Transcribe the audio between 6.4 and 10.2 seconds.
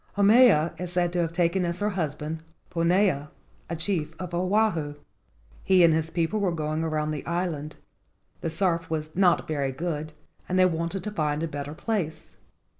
going around the island. The surf was not very good,